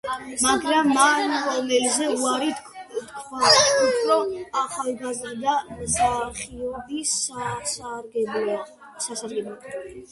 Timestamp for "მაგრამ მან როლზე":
0.43-2.07